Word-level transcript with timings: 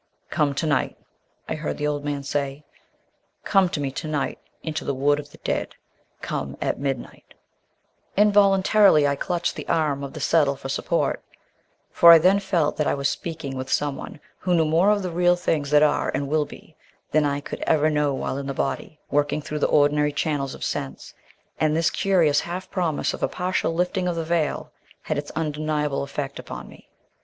"Come 0.31 0.55
to 0.55 0.65
night," 0.65 0.97
I 1.47 1.53
heard 1.53 1.77
the 1.77 1.85
old 1.85 2.03
man 2.03 2.23
say, 2.23 2.63
"come 3.43 3.69
to 3.69 3.79
me 3.79 3.91
to 3.91 4.07
night 4.07 4.39
into 4.63 4.83
the 4.83 4.95
Wood 4.95 5.19
of 5.19 5.29
the 5.29 5.37
Dead. 5.43 5.75
Come 6.23 6.57
at 6.59 6.79
midnight" 6.79 7.35
Involuntarily 8.17 9.07
I 9.07 9.15
clutched 9.15 9.55
the 9.55 9.67
arm 9.67 10.03
of 10.03 10.13
the 10.13 10.19
settle 10.19 10.55
for 10.55 10.69
support, 10.69 11.23
for 11.91 12.11
I 12.13 12.17
then 12.17 12.39
felt 12.39 12.77
that 12.77 12.87
I 12.87 12.95
was 12.95 13.09
speaking 13.09 13.55
with 13.55 13.71
someone 13.71 14.19
who 14.39 14.55
knew 14.55 14.65
more 14.65 14.89
of 14.89 15.03
the 15.03 15.11
real 15.11 15.35
things 15.35 15.69
that 15.69 15.83
are 15.83 16.09
and 16.15 16.27
will 16.27 16.45
be, 16.45 16.75
than 17.11 17.23
I 17.23 17.39
could 17.39 17.59
ever 17.67 17.91
know 17.91 18.11
while 18.11 18.39
in 18.39 18.47
the 18.47 18.55
body, 18.55 18.99
working 19.11 19.39
through 19.39 19.59
the 19.59 19.67
ordinary 19.67 20.11
channels 20.13 20.55
of 20.55 20.63
sense 20.63 21.13
and 21.59 21.75
this 21.77 21.91
curious 21.91 22.39
half 22.39 22.71
promise 22.71 23.13
of 23.13 23.21
a 23.21 23.27
partial 23.27 23.71
lifting 23.75 24.07
of 24.07 24.15
the 24.15 24.25
veil 24.25 24.71
had 25.03 25.19
its 25.19 25.29
undeniable 25.35 26.01
effect 26.01 26.39
upon 26.39 26.67
me. 26.67 26.89